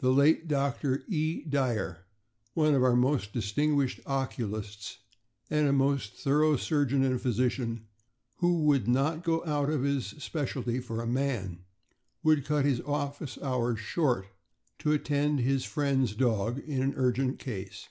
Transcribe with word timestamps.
The 0.00 0.10
late 0.12 0.48
Dr. 0.48 1.04
E. 1.06 1.44
Dyer, 1.44 2.04
one 2.54 2.74
of 2.74 2.82
our 2.82 2.96
most 2.96 3.32
distinguished 3.32 4.00
oculists, 4.06 4.98
and 5.48 5.68
a 5.68 5.72
most 5.72 6.14
thorough 6.14 6.56
surgeon 6.56 7.04
and 7.04 7.20
physician, 7.22 7.86
who 8.38 8.64
would 8.64 8.88
not 8.88 9.22
go 9.22 9.44
out 9.44 9.70
of 9.70 9.84
his 9.84 10.06
specialty 10.18 10.80
for 10.80 11.00
a 11.00 11.06
man, 11.06 11.60
would 12.24 12.44
cut 12.44 12.64
his 12.64 12.80
office 12.80 13.38
hours 13.40 13.78
short 13.78 14.26
to 14.80 14.90
attend 14.90 15.38
his 15.38 15.64
friend's 15.64 16.16
dog 16.16 16.58
in 16.58 16.82
an 16.82 16.94
urgent 16.96 17.38
case. 17.38 17.88